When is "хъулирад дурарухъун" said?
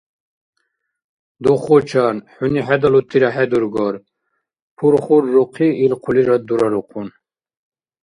6.01-7.07